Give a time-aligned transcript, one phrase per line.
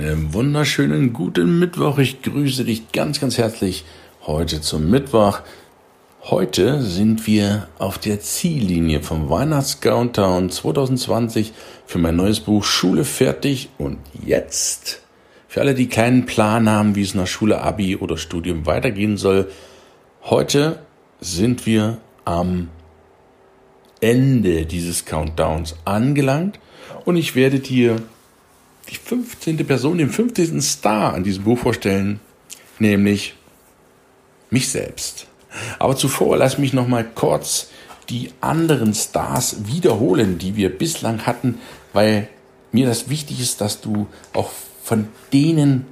[0.00, 1.98] Einen wunderschönen guten Mittwoch.
[1.98, 3.84] Ich grüße dich ganz, ganz herzlich
[4.22, 5.40] heute zum Mittwoch.
[6.22, 11.52] Heute sind wir auf der Ziellinie vom Weihnachts-Countdown 2020
[11.84, 15.02] für mein neues Buch Schule fertig und jetzt.
[15.48, 19.50] Für alle, die keinen Plan haben, wie es nach Schule, Abi oder Studium weitergehen soll.
[20.22, 20.78] Heute
[21.20, 22.70] sind wir am
[24.00, 26.58] Ende dieses Countdowns angelangt
[27.04, 28.00] und ich werde dir
[28.90, 29.66] die 15.
[29.66, 30.60] Person, den 15.
[30.60, 32.20] Star an diesem Buch vorstellen,
[32.78, 33.34] nämlich
[34.50, 35.26] mich selbst.
[35.78, 37.68] Aber zuvor lass mich noch mal kurz
[38.08, 41.58] die anderen Stars wiederholen, die wir bislang hatten,
[41.92, 42.28] weil
[42.72, 44.50] mir das wichtig ist, dass du auch
[44.82, 45.86] von denen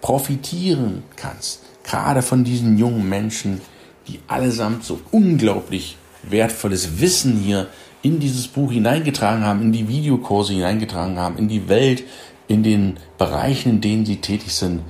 [0.00, 1.62] profitieren kannst.
[1.84, 3.60] Gerade von diesen jungen Menschen,
[4.08, 7.68] die allesamt so unglaublich wertvolles Wissen hier
[8.02, 12.04] in dieses Buch hineingetragen haben, in die Videokurse hineingetragen haben, in die Welt,
[12.48, 14.82] in den Bereichen, in denen sie tätig sind.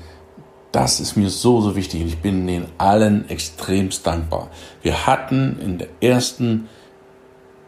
[0.72, 4.50] Das ist mir so, so wichtig und ich bin den allen extremst dankbar.
[4.80, 6.68] Wir hatten in der ersten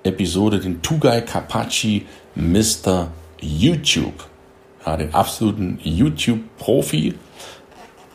[0.03, 3.09] Episode den Tugai Kapachi Mr.
[3.41, 4.25] YouTube,
[4.85, 7.15] ja, den absoluten YouTube-Profi.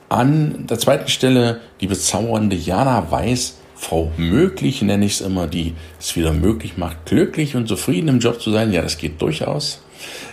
[0.09, 5.73] An der zweiten Stelle die bezaubernde Jana Weiß, Frau Möglich nenne ich es immer, die
[5.99, 8.73] es wieder möglich macht, glücklich und zufrieden im Job zu sein.
[8.73, 9.81] Ja, das geht durchaus.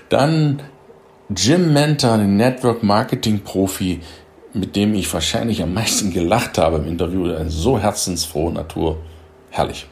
[0.08, 0.60] Dann
[1.34, 4.00] Jim Mentor, den Network Marketing Profi,
[4.52, 7.32] mit dem ich wahrscheinlich am meisten gelacht habe im Interview.
[7.32, 8.98] Eine so herzensfrohe Natur.
[9.50, 9.86] Herrlich.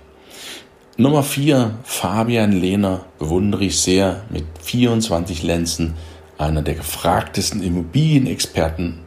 [0.96, 5.94] Nummer vier Fabian Lehner, bewundere ich sehr, mit 24 Lenzen,
[6.38, 8.98] einer der gefragtesten Immobilienexperten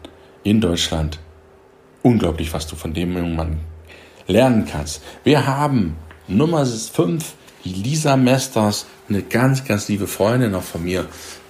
[0.43, 1.19] in Deutschland.
[2.01, 3.59] Unglaublich, was du von dem jungen Mann
[4.27, 5.01] lernen kannst.
[5.23, 5.95] Wir haben
[6.27, 7.33] Nummer 5,
[7.63, 11.05] die Lisa Mesters, eine ganz, ganz liebe Freundin auch von mir,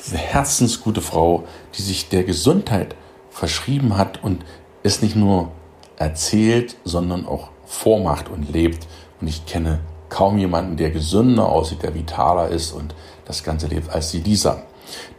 [0.05, 1.45] diese herzensgute Frau,
[1.75, 2.95] die sich der Gesundheit
[3.29, 4.45] verschrieben hat und
[4.83, 5.51] es nicht nur
[5.97, 8.87] erzählt, sondern auch vormacht und lebt.
[9.19, 9.79] Und ich kenne
[10.09, 12.95] kaum jemanden, der gesünder aussieht, der vitaler ist und
[13.25, 14.63] das Ganze lebt als die Lisa.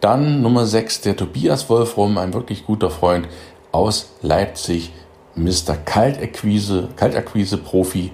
[0.01, 3.29] Dann Nummer 6, der Tobias Wolfrum, ein wirklich guter Freund
[3.71, 4.93] aus Leipzig,
[5.39, 5.77] Mr.
[5.77, 8.13] Kaltakquise, Kaltakquise-Profi,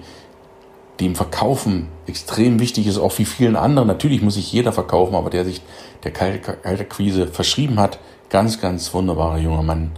[0.99, 3.87] dem Verkaufen extrem wichtig ist, auch wie vielen anderen.
[3.87, 5.61] Natürlich muss sich jeder verkaufen, aber der sich
[6.03, 7.99] der Kaltakquise verschrieben hat,
[8.29, 9.91] ganz, ganz wunderbarer junger Mann.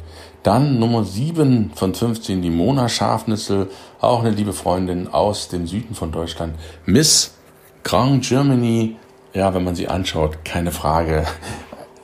[0.43, 5.93] Dann Nummer 7 von 15, die Mona Schafnüssel, auch eine liebe Freundin aus dem Süden
[5.93, 6.55] von Deutschland.
[6.85, 7.33] Miss
[7.83, 8.95] Grand Germany,
[9.33, 11.25] ja, wenn man sie anschaut, keine Frage.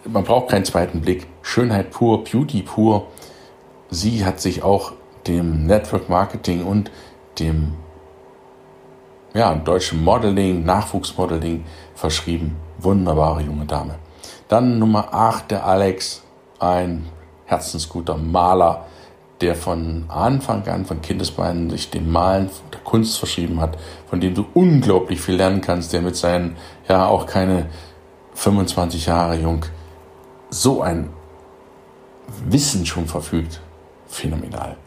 [0.06, 1.28] Man braucht keinen zweiten Blick.
[1.42, 3.08] Schönheit pur, Beauty pur.
[3.90, 4.94] Sie hat sich auch
[5.28, 6.92] dem Network Marketing und
[7.40, 7.74] dem
[9.34, 11.64] ja, deutschen Modeling, Nachwuchsmodeling
[11.96, 12.56] verschrieben.
[12.80, 13.96] Wunderbare junge Dame.
[14.48, 16.24] Dann Nummer 8, der Alex,
[16.60, 17.08] ein
[17.46, 18.86] herzensguter Maler,
[19.42, 24.36] der von Anfang an, von Kindesbeinen, sich dem Malen der Kunst verschrieben hat, von dem
[24.36, 26.56] du unglaublich viel lernen kannst, der mit seinen,
[26.88, 27.68] ja, auch keine
[28.36, 29.66] 25 Jahre jung,
[30.50, 31.10] so ein
[32.46, 33.60] Wissen schon verfügt.
[34.08, 34.78] Phänomenal.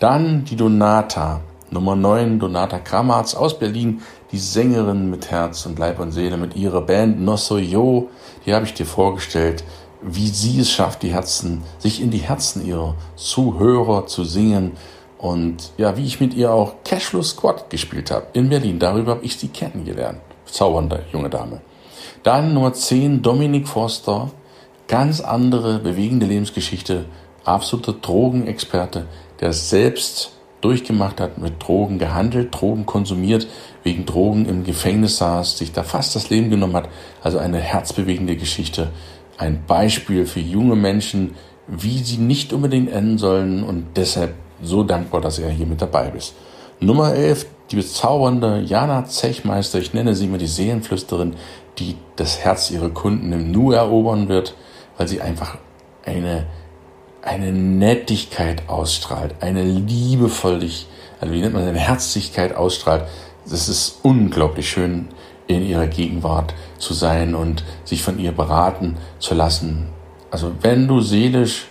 [0.00, 4.00] Dann die Donata, Nummer 9, Donata Kramatz aus Berlin,
[4.32, 8.08] die Sängerin mit Herz und Leib und Seele, mit ihrer Band Nosoyo,
[8.46, 9.62] die habe ich dir vorgestellt,
[10.00, 14.72] wie sie es schafft, die Herzen, sich in die Herzen ihrer Zuhörer zu singen
[15.18, 18.78] und ja, wie ich mit ihr auch Cashflow Squad gespielt habe in Berlin.
[18.78, 20.20] Darüber habe ich sie kennengelernt.
[20.46, 21.60] Zaubernde junge Dame.
[22.22, 24.30] Dann Nummer 10, Dominik Forster,
[24.88, 27.04] ganz andere, bewegende Lebensgeschichte,
[27.44, 29.06] absoluter Drogenexperte,
[29.40, 33.46] der selbst durchgemacht hat, mit Drogen gehandelt, Drogen konsumiert,
[33.82, 36.88] wegen Drogen im Gefängnis saß, sich da fast das Leben genommen hat.
[37.22, 38.90] Also eine herzbewegende Geschichte,
[39.38, 41.34] ein Beispiel für junge Menschen,
[41.66, 46.10] wie sie nicht unbedingt enden sollen und deshalb so dankbar, dass er hier mit dabei
[46.10, 46.34] ist.
[46.80, 51.36] Nummer 11, die bezaubernde Jana Zechmeister, ich nenne sie immer die Seelenflüsterin,
[51.78, 54.54] die das Herz ihrer Kunden im Nu erobern wird,
[54.98, 55.56] weil sie einfach
[56.04, 56.46] eine
[57.22, 60.86] eine Nettigkeit ausstrahlt, eine liebevollig,
[61.20, 63.04] also wie nennt man eine Herzlichkeit ausstrahlt.
[63.48, 65.08] Das ist unglaublich schön,
[65.46, 69.88] in ihrer Gegenwart zu sein und sich von ihr beraten zu lassen.
[70.30, 71.66] Also wenn du seelisch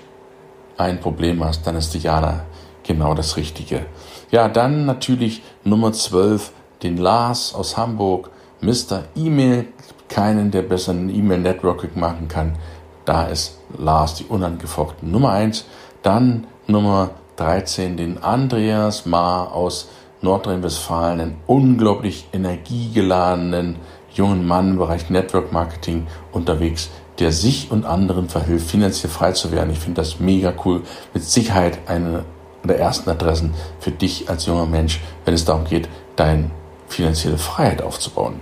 [0.77, 2.45] ein Problem hast, dann ist Diana
[2.83, 3.85] genau das Richtige.
[4.31, 6.51] Ja, dann natürlich Nummer 12,
[6.83, 8.31] den Lars aus Hamburg,
[8.61, 9.05] Mr.
[9.15, 9.67] E-Mail,
[10.09, 12.57] keinen, der besser ein E-Mail-Networking machen kann.
[13.05, 15.65] Da ist Lars die unangefochten Nummer 1.
[16.01, 19.89] Dann Nummer 13, den Andreas Ma aus
[20.21, 23.77] Nordrhein-Westfalen, einen unglaublich energiegeladenen
[24.13, 26.89] jungen Mann im Bereich Network Marketing unterwegs,
[27.19, 29.71] der sich und anderen verhilft, finanziell frei zu werden.
[29.71, 30.81] Ich finde das mega cool.
[31.13, 32.25] Mit Sicherheit eine
[32.63, 36.51] der ersten Adressen für dich als junger Mensch, wenn es darum geht, deine
[36.87, 38.41] finanzielle Freiheit aufzubauen.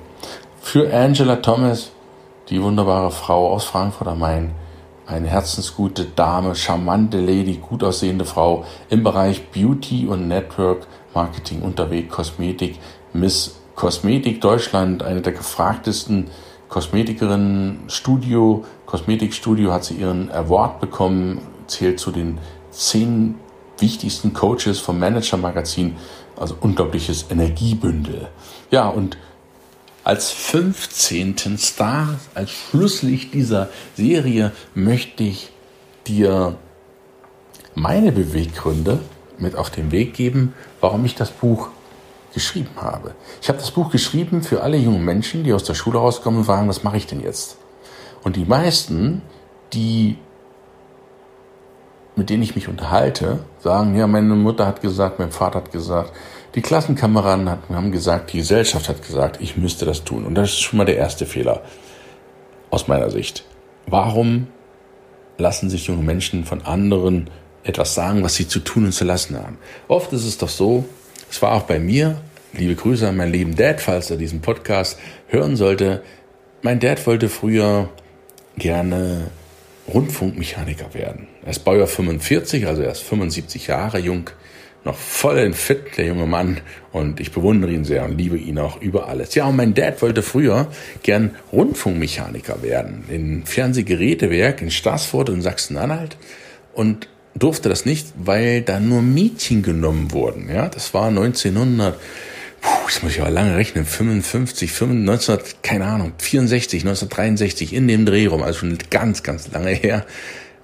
[0.59, 1.91] Für Angela Thomas,
[2.49, 4.55] die wunderbare Frau aus Frankfurt am Main,
[5.07, 12.13] eine herzensgute Dame, charmante Lady, gut aussehende Frau im Bereich Beauty und Network Marketing unterwegs,
[12.13, 12.77] Kosmetik,
[13.13, 16.29] Miss Kosmetik Deutschland, eine der gefragtesten
[16.67, 22.39] Kosmetikerinnen, Studio, Kosmetikstudio hat sie ihren Award bekommen, zählt zu den
[22.71, 23.35] zehn
[23.79, 25.95] wichtigsten Coaches vom Manager Magazin,
[26.35, 28.27] also unglaubliches Energiebündel.
[28.71, 29.17] Ja, und
[30.07, 31.57] als 15.
[31.57, 33.67] Star, als Schlusslicht dieser
[33.97, 35.51] Serie möchte ich
[36.07, 36.55] dir
[37.75, 38.99] meine Beweggründe
[39.37, 41.67] mit auf den Weg geben, warum ich das Buch
[42.33, 43.15] geschrieben habe.
[43.41, 46.45] Ich habe das Buch geschrieben für alle jungen Menschen, die aus der Schule rauskommen und
[46.45, 47.57] fragen, was mache ich denn jetzt?
[48.23, 49.21] Und die meisten,
[49.73, 50.17] die
[52.15, 56.13] mit denen ich mich unterhalte, sagen, ja, meine Mutter hat gesagt, mein Vater hat gesagt,
[56.55, 60.25] die Klassenkameraden haben gesagt, die Gesellschaft hat gesagt, ich müsste das tun.
[60.25, 61.61] Und das ist schon mal der erste Fehler
[62.69, 63.45] aus meiner Sicht.
[63.85, 64.47] Warum
[65.37, 67.29] lassen sich junge Menschen von anderen
[67.63, 69.57] etwas sagen, was sie zu tun und zu lassen haben?
[69.87, 70.85] Oft ist es doch so,
[71.29, 72.21] es war auch bei mir,
[72.53, 74.97] liebe Grüße an meinen lieben Dad, falls er diesen Podcast
[75.27, 76.03] hören sollte.
[76.61, 77.89] Mein Dad wollte früher
[78.57, 79.29] gerne
[79.93, 81.27] Rundfunkmechaniker werden.
[81.43, 84.29] Er ist Baujahr 45, also er ist 75 Jahre jung,
[84.87, 86.61] noch voll in fit, der junge Mann.
[86.91, 89.35] Und ich bewundere ihn sehr und liebe ihn auch über alles.
[89.35, 90.67] Ja, und mein Dad wollte früher
[91.03, 93.03] gern Rundfunkmechaniker werden.
[93.09, 96.17] In Fernsehgerätewerk in Stassfurt in Sachsen-Anhalt.
[96.73, 100.49] Und durfte das nicht, weil da nur Mädchen genommen wurden.
[100.49, 101.99] Ja, das war 1900
[102.61, 107.87] puh, das muss ich aber lange rechnen, 55, 95, 19, keine Ahnung, 64, 1963, in
[107.87, 110.05] dem Dreh rum, also schon ganz, ganz lange her.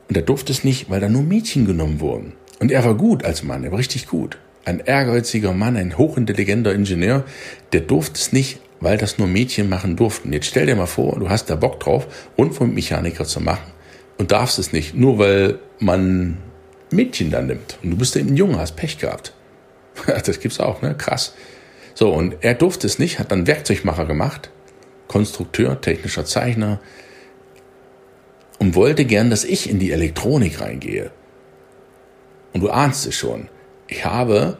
[0.09, 2.33] Und er durfte es nicht, weil da nur Mädchen genommen wurden.
[2.59, 4.38] Und er war gut als Mann, er war richtig gut.
[4.65, 7.25] Ein ehrgeiziger Mann, ein hochintelligenter Ingenieur,
[7.73, 10.31] der durfte es nicht, weil das nur Mädchen machen durften.
[10.31, 12.07] Jetzt stell dir mal vor, du hast da Bock drauf,
[12.38, 13.71] Rundfunkmechaniker zu machen
[14.17, 16.38] und darfst es nicht, nur weil man
[16.91, 17.77] Mädchen dann nimmt.
[17.83, 19.33] Und du bist eben ein Junge, hast Pech gehabt.
[20.25, 20.95] Das gibt's auch, ne?
[20.97, 21.33] Krass.
[21.94, 24.49] So, und er durfte es nicht, hat dann Werkzeugmacher gemacht,
[25.07, 26.79] Konstrukteur, technischer Zeichner
[28.57, 31.11] und wollte gern, dass ich in die Elektronik reingehe.
[32.53, 33.50] Und du ahnst es schon.
[33.88, 34.57] Ich habe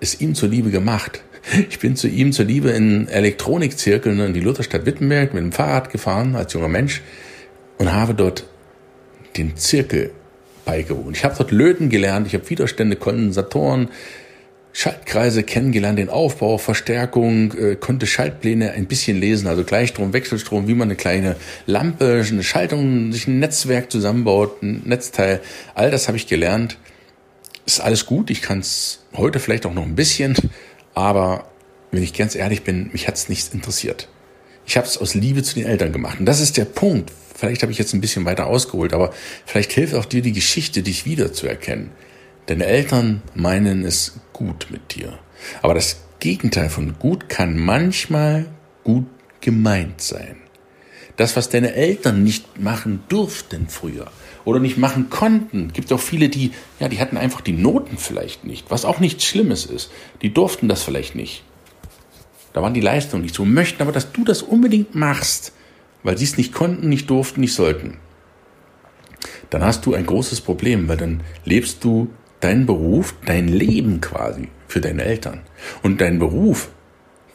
[0.00, 1.22] es ihm zuliebe gemacht.
[1.68, 6.36] Ich bin zu ihm zuliebe in Elektronikzirkeln in die Lutherstadt Wittenberg mit dem Fahrrad gefahren
[6.36, 7.02] als junger Mensch
[7.76, 8.44] und habe dort
[9.36, 10.10] den Zirkel
[10.64, 11.16] beigewohnt.
[11.16, 13.88] Ich habe dort Löten gelernt, ich habe Widerstände, Kondensatoren,
[14.72, 20.74] Schaltkreise kennengelernt, den Aufbau, Verstärkung, äh, konnte Schaltpläne ein bisschen lesen, also Gleichstrom, Wechselstrom, wie
[20.74, 25.40] man eine kleine Lampe, eine Schaltung, sich ein Netzwerk zusammenbaut, ein Netzteil.
[25.74, 26.76] All das habe ich gelernt.
[27.66, 30.36] Ist alles gut, ich kann es heute vielleicht auch noch ein bisschen,
[30.94, 31.48] aber
[31.90, 34.08] wenn ich ganz ehrlich bin, mich hat es nicht interessiert.
[34.66, 36.20] Ich habe es aus Liebe zu den Eltern gemacht.
[36.20, 37.12] Und das ist der Punkt.
[37.34, 39.12] Vielleicht habe ich jetzt ein bisschen weiter ausgeholt, aber
[39.46, 41.90] vielleicht hilft auch dir die Geschichte, dich wiederzuerkennen.
[42.46, 45.18] Deine Eltern meinen es gut mit dir.
[45.62, 48.46] Aber das Gegenteil von gut kann manchmal
[48.82, 49.06] gut
[49.40, 50.36] gemeint sein.
[51.16, 54.10] Das, was deine Eltern nicht machen durften früher
[54.44, 58.44] oder nicht machen konnten, gibt auch viele, die, ja, die hatten einfach die Noten vielleicht
[58.44, 59.90] nicht, was auch nichts Schlimmes ist.
[60.22, 61.44] Die durften das vielleicht nicht.
[62.52, 65.52] Da waren die Leistungen nicht so, möchten aber, dass du das unbedingt machst,
[66.02, 67.98] weil sie es nicht konnten, nicht durften, nicht sollten.
[69.50, 72.10] Dann hast du ein großes Problem, weil dann lebst du
[72.40, 75.40] dein Beruf, dein Leben quasi für deine Eltern.
[75.82, 76.68] Und dein Beruf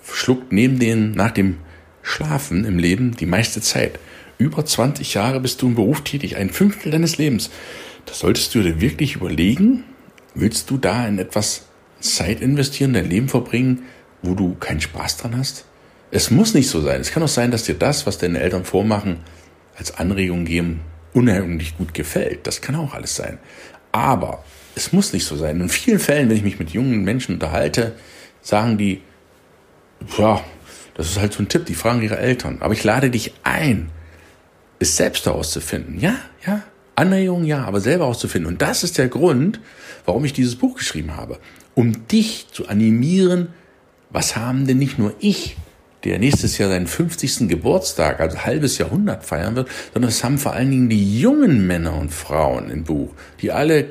[0.04, 1.58] schluckt neben den, nach dem
[2.02, 4.00] Schlafen im Leben die meiste Zeit.
[4.40, 7.50] Über 20 Jahre bist du im Beruf tätig, ein Fünftel deines Lebens.
[8.06, 9.84] Das solltest du dir wirklich überlegen.
[10.34, 11.66] Willst du da in etwas
[12.00, 13.84] Zeit investieren, dein Leben verbringen,
[14.22, 15.66] wo du keinen Spaß dran hast?
[16.10, 17.02] Es muss nicht so sein.
[17.02, 19.18] Es kann auch sein, dass dir das, was deine Eltern vormachen,
[19.78, 20.80] als Anregung geben,
[21.14, 22.48] unheimlich gut gefällt.
[22.48, 23.40] Das kann auch alles sein.
[23.92, 25.60] Aber es muss nicht so sein.
[25.60, 27.94] In vielen Fällen, wenn ich mich mit jungen Menschen unterhalte,
[28.42, 29.02] sagen die,
[30.18, 30.42] ja,
[30.94, 32.60] das ist halt so ein Tipp, die fragen ihre Eltern.
[32.62, 33.92] Aber ich lade dich ein,
[34.80, 36.00] es selbst herauszufinden.
[36.00, 36.64] Ja, ja,
[36.96, 38.52] Anregungen ja, aber selber auszufinden.
[38.52, 39.60] Und das ist der Grund,
[40.06, 41.40] warum ich dieses Buch geschrieben habe.
[41.76, 43.50] Um dich zu animieren,
[44.10, 45.56] was haben denn nicht nur ich,
[46.04, 47.50] der nächstes Jahr seinen 50.
[47.50, 51.96] Geburtstag, also halbes Jahrhundert feiern wird, sondern es haben vor allen Dingen die jungen Männer
[51.96, 53.90] und Frauen im Buch, die alle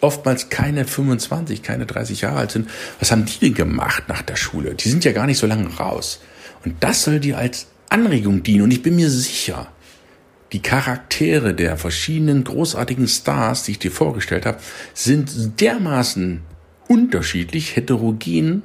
[0.00, 2.68] oftmals keine 25, keine 30 Jahre alt sind.
[2.98, 4.74] Was haben die denn gemacht nach der Schule?
[4.74, 6.20] Die sind ja gar nicht so lange raus.
[6.64, 8.62] Und das soll dir als Anregung dienen.
[8.62, 9.68] Und ich bin mir sicher,
[10.52, 14.58] die Charaktere der verschiedenen großartigen Stars, die ich dir vorgestellt habe,
[14.94, 16.42] sind dermaßen
[16.88, 18.62] unterschiedlich, heterogen,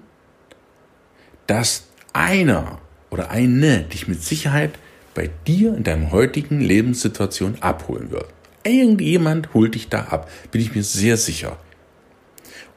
[1.47, 4.71] dass einer oder eine dich mit Sicherheit
[5.13, 8.27] bei dir in deinem heutigen Lebenssituation abholen wird.
[8.63, 11.57] Irgendjemand holt dich da ab, bin ich mir sehr sicher.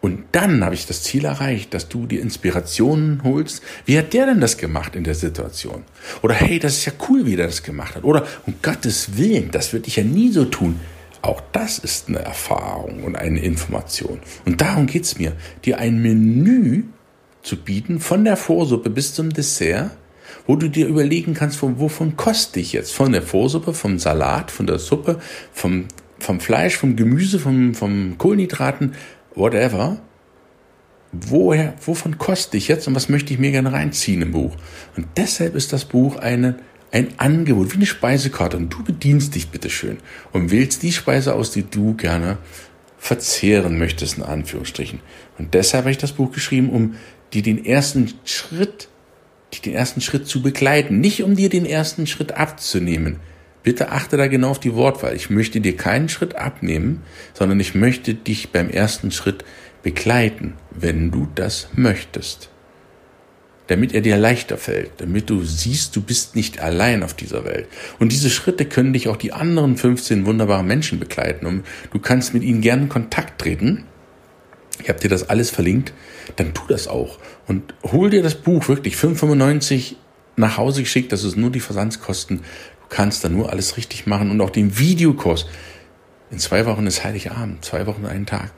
[0.04, 3.62] Und dann habe ich das Ziel erreicht, dass du die Inspirationen holst.
[3.86, 5.82] Wie hat der denn das gemacht in der Situation?
[6.20, 8.04] Oder hey, das ist ja cool, wie der das gemacht hat.
[8.04, 10.78] Oder um Gottes Willen, das würde ich ja nie so tun.
[11.22, 14.20] Auch das ist eine Erfahrung und eine Information.
[14.44, 15.32] Und darum geht's mir,
[15.64, 16.82] dir ein Menü
[17.42, 19.90] zu bieten, von der Vorsuppe bis zum Dessert,
[20.46, 22.92] wo du dir überlegen kannst, von, wovon koste ich jetzt?
[22.92, 25.18] Von der Vorsuppe, vom Salat, von der Suppe,
[25.50, 25.86] vom,
[26.18, 28.92] vom Fleisch, vom Gemüse, vom, vom Kohlenhydraten,
[29.34, 29.98] whatever.
[31.12, 34.56] Woher, wovon koste ich jetzt und was möchte ich mir gerne reinziehen im Buch?
[34.96, 36.56] Und deshalb ist das Buch eine,
[36.90, 38.56] ein Angebot, wie eine Speisekarte.
[38.56, 39.98] Und du bedienst dich bitteschön
[40.32, 42.38] und wählst die Speise aus, die du gerne
[42.98, 45.00] verzehren möchtest, in Anführungsstrichen.
[45.38, 46.94] Und deshalb habe ich das Buch geschrieben, um
[47.32, 48.88] dir den ersten Schritt,
[49.64, 53.20] den ersten Schritt zu begleiten, nicht um dir den ersten Schritt abzunehmen.
[53.64, 55.16] Bitte achte da genau auf die Wortwahl.
[55.16, 57.02] Ich möchte dir keinen Schritt abnehmen,
[57.32, 59.42] sondern ich möchte dich beim ersten Schritt
[59.82, 62.50] begleiten, wenn du das möchtest.
[63.68, 67.66] Damit er dir leichter fällt, damit du siehst, du bist nicht allein auf dieser Welt.
[67.98, 72.34] Und diese Schritte können dich auch die anderen 15 wunderbaren Menschen begleiten und du kannst
[72.34, 73.84] mit ihnen gerne in Kontakt treten.
[74.82, 75.94] Ich habe dir das alles verlinkt,
[76.36, 79.94] dann tu das auch und hol dir das Buch wirklich 5,95
[80.36, 82.40] nach Hause geschickt, das ist nur die Versandskosten
[82.88, 85.46] kannst dann nur alles richtig machen und auch den Videokurs.
[86.30, 88.52] In zwei Wochen ist Heiligabend, zwei Wochen einen Tag.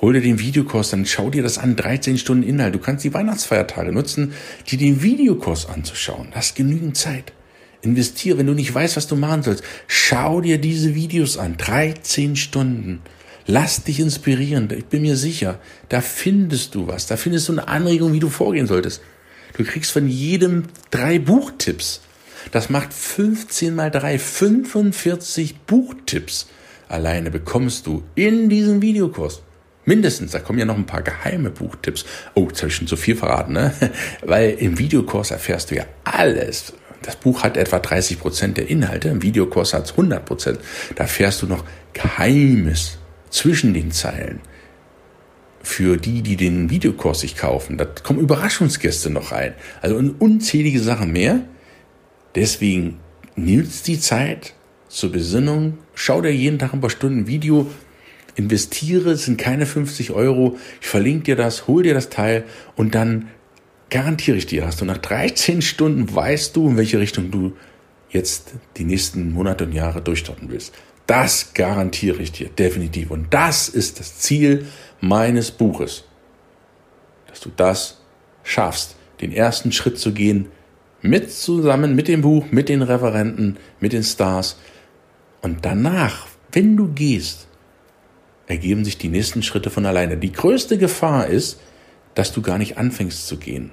[0.00, 2.74] Hol dir den Videokurs, dann schau dir das an, 13 Stunden Inhalt.
[2.74, 4.32] Du kannst die Weihnachtsfeiertage nutzen,
[4.70, 6.28] dir den Videokurs anzuschauen.
[6.30, 7.32] Du hast genügend Zeit.
[7.82, 9.62] Investiere, wenn du nicht weißt, was du machen sollst.
[9.86, 13.02] Schau dir diese Videos an, 13 Stunden.
[13.46, 14.68] Lass dich inspirieren.
[14.76, 15.58] Ich bin mir sicher,
[15.88, 17.06] da findest du was.
[17.06, 19.02] Da findest du eine Anregung, wie du vorgehen solltest.
[19.56, 22.00] Du kriegst von jedem drei Buchtipps.
[22.52, 26.46] Das macht 15 mal 3, 45 Buchtipps
[26.90, 29.42] alleine bekommst du in diesem Videokurs.
[29.84, 32.04] Mindestens, da kommen ja noch ein paar geheime Buchtipps.
[32.34, 33.72] Oh, jetzt habe ich schon zu viel verraten, ne?
[34.22, 36.74] Weil im Videokurs erfährst du ja alles.
[37.02, 40.58] Das Buch hat etwa 30 Prozent der Inhalte, im Videokurs hat es 100 Prozent.
[40.96, 42.98] Da erfährst du noch Geheimes
[43.30, 44.40] zwischen den Zeilen.
[45.62, 49.54] Für die, die den Videokurs sich kaufen, da kommen Überraschungsgäste noch rein.
[49.80, 51.40] Also unzählige Sachen mehr.
[52.34, 52.98] Deswegen
[53.36, 54.54] nutzt die Zeit
[54.88, 57.70] zur Besinnung, schau dir jeden Tag ein paar Stunden Video,
[58.34, 62.44] investiere, es sind keine 50 Euro, ich verlinke dir das, hol dir das Teil
[62.76, 63.28] und dann
[63.90, 67.52] garantiere ich dir, hast du nach 13 Stunden weißt du, in welche Richtung du
[68.10, 70.74] jetzt die nächsten Monate und Jahre durchstarten willst.
[71.06, 73.10] Das garantiere ich dir definitiv.
[73.10, 74.66] Und das ist das Ziel
[75.00, 76.04] meines Buches,
[77.28, 78.00] dass du das
[78.44, 80.46] schaffst, den ersten Schritt zu gehen,
[81.02, 84.58] mit zusammen mit dem Buch, mit den Referenten, mit den Stars.
[85.42, 87.48] Und danach, wenn du gehst,
[88.46, 90.16] ergeben sich die nächsten Schritte von alleine.
[90.16, 91.60] Die größte Gefahr ist,
[92.14, 93.70] dass du gar nicht anfängst zu gehen.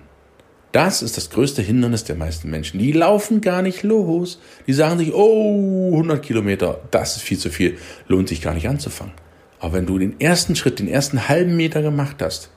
[0.71, 2.79] Das ist das größte Hindernis der meisten Menschen.
[2.79, 4.39] Die laufen gar nicht los.
[4.67, 8.67] Die sagen sich, oh, 100 Kilometer, das ist viel zu viel, lohnt sich gar nicht
[8.67, 9.13] anzufangen.
[9.59, 12.51] Aber wenn du den ersten Schritt, den ersten halben Meter gemacht hast,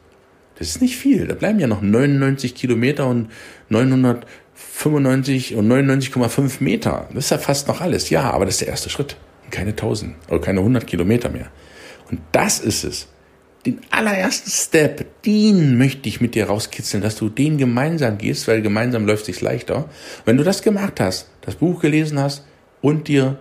[0.59, 1.27] das ist nicht viel.
[1.27, 3.31] Da bleiben ja noch 99 Kilometer und
[3.71, 4.27] 900
[4.73, 7.09] 95 und 99,5 Meter.
[7.15, 8.11] Das ist ja fast noch alles.
[8.11, 9.17] Ja, aber das ist der erste Schritt.
[9.51, 11.51] keine 1000 oder keine 100 Kilometer mehr.
[12.11, 13.09] Und das ist es.
[13.67, 18.63] Den allerersten Step, den möchte ich mit dir rauskitzeln, dass du den gemeinsam gehst, weil
[18.63, 19.89] gemeinsam läuft sich's leichter.
[20.25, 22.47] Wenn du das gemacht hast, das Buch gelesen hast
[22.81, 23.39] und dir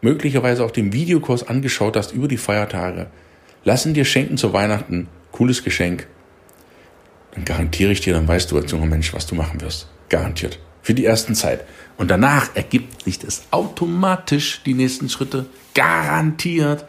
[0.00, 3.08] möglicherweise auch den Videokurs angeschaut hast über die Feiertage,
[3.64, 6.06] lassen dir schenken zu Weihnachten, cooles Geschenk,
[7.38, 9.88] dann garantiere ich dir, dann weißt du als junger Mensch, was du machen wirst.
[10.08, 10.58] Garantiert.
[10.82, 11.64] Für die ersten Zeit.
[11.96, 15.46] Und danach ergibt sich das automatisch die nächsten Schritte.
[15.74, 16.84] Garantiert.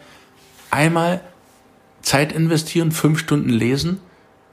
[0.71, 1.21] Einmal
[2.01, 3.99] Zeit investieren, fünf Stunden lesen,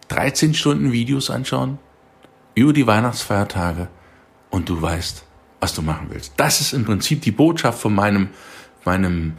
[0.09, 1.79] 13 Stunden Videos anschauen
[2.55, 3.89] über die Weihnachtsfeiertage
[4.51, 5.25] und du weißt,
[5.61, 6.35] was du machen willst.
[6.37, 8.29] Das ist im Prinzip die Botschaft von meinem,
[8.85, 9.35] meinem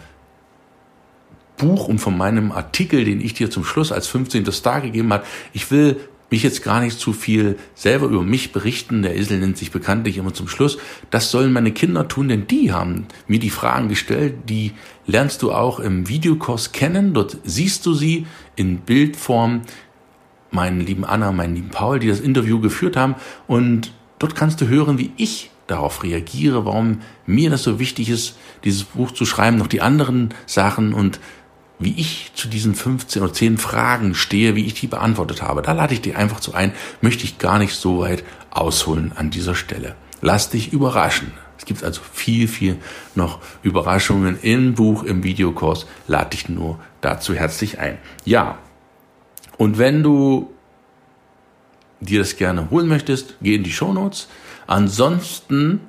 [1.57, 4.51] Buch und von meinem Artikel, den ich dir zum Schluss als 15.
[4.51, 5.25] Star gegeben habe.
[5.53, 5.99] Ich will
[6.29, 9.01] mich jetzt gar nicht zu viel selber über mich berichten.
[9.01, 10.77] Der Esel nennt sich bekanntlich immer zum Schluss.
[11.09, 14.35] Das sollen meine Kinder tun, denn die haben mir die Fragen gestellt.
[14.49, 14.73] Die
[15.05, 17.13] lernst du auch im Videokurs kennen.
[17.13, 19.61] Dort siehst du sie in Bildform.
[20.51, 23.15] Meinen lieben Anna, meinen lieben Paul, die das Interview geführt haben.
[23.47, 28.37] Und dort kannst du hören, wie ich darauf reagiere, warum mir das so wichtig ist,
[28.63, 31.19] dieses Buch zu schreiben, noch die anderen Sachen und
[31.79, 35.61] wie ich zu diesen 15 oder 10 Fragen stehe, wie ich die beantwortet habe.
[35.61, 39.29] Da lade ich dich einfach zu ein, möchte ich gar nicht so weit ausholen an
[39.29, 39.95] dieser Stelle.
[40.21, 41.31] Lass dich überraschen.
[41.57, 42.77] Es gibt also viel, viel
[43.15, 45.85] noch Überraschungen im Buch, im Videokurs.
[46.07, 47.97] Lade dich nur dazu herzlich ein.
[48.25, 48.57] Ja.
[49.57, 50.51] Und wenn du
[51.99, 54.27] dir das gerne holen möchtest, geh in die Show Notes.
[54.67, 55.81] Ansonsten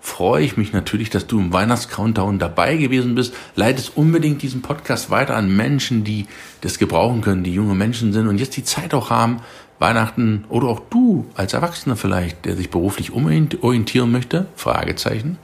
[0.00, 3.34] freue ich mich natürlich, dass du im Weihnachtscountdown dabei gewesen bist.
[3.56, 6.26] Leitest unbedingt diesen Podcast weiter an Menschen, die
[6.60, 9.40] das gebrauchen können, die junge Menschen sind und jetzt die Zeit auch haben,
[9.78, 15.38] Weihnachten oder auch du als Erwachsener vielleicht, der sich beruflich umorientieren möchte, Fragezeichen.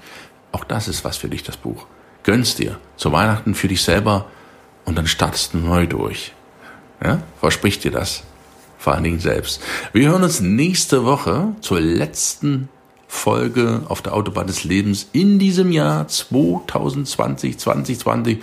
[0.52, 1.87] Auch das ist was für dich, das Buch.
[2.23, 4.26] Gönnst dir zu Weihnachten für dich selber
[4.84, 6.32] und dann startest du neu durch.
[7.02, 7.23] Ja?
[7.38, 8.25] Versprich dir das.
[8.78, 9.62] Vor allen Dingen selbst.
[9.92, 12.68] Wir hören uns nächste Woche zur letzten
[13.14, 18.38] Folge auf der Autobahn des Lebens in diesem Jahr 2020, 2020.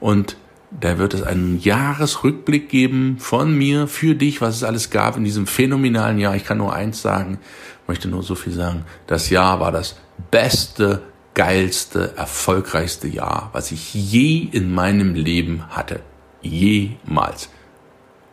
[0.00, 0.36] Und
[0.70, 5.24] da wird es einen Jahresrückblick geben von mir für dich, was es alles gab in
[5.24, 6.36] diesem phänomenalen Jahr.
[6.36, 7.38] Ich kann nur eins sagen,
[7.86, 8.84] möchte nur so viel sagen.
[9.06, 9.96] Das Jahr war das
[10.30, 11.02] beste,
[11.34, 16.00] geilste, erfolgreichste Jahr, was ich je in meinem Leben hatte.
[16.42, 17.48] Jemals.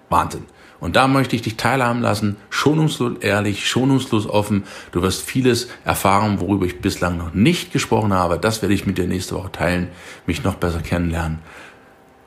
[0.09, 0.45] Wahnsinn.
[0.79, 4.63] Und da möchte ich dich teilhaben lassen, schonungslos ehrlich, schonungslos offen.
[4.91, 8.39] Du wirst vieles erfahren, worüber ich bislang noch nicht gesprochen habe.
[8.39, 9.89] Das werde ich mit dir nächste Woche teilen,
[10.25, 11.39] mich noch besser kennenlernen.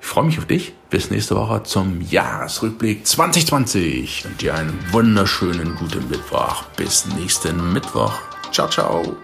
[0.01, 0.75] Ich freue mich auf dich.
[0.91, 6.65] Bis nächste Woche zum Jahresrückblick 2020 und dir einen wunderschönen guten Mittwoch.
[6.77, 8.13] Bis nächsten Mittwoch.
[8.51, 9.17] Ciao, ciao.